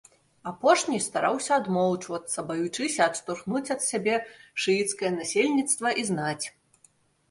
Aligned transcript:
Апошні 0.51 0.97
стараўся 1.07 1.51
адмоўчвацца, 1.59 2.45
баючыся 2.49 3.01
адштурхнуць 3.09 3.65
ад 3.79 3.87
сябе 3.91 4.15
шыіцкае 4.67 5.17
насельніцтва 5.23 5.99
і 6.03 6.13
знаць. 6.13 6.45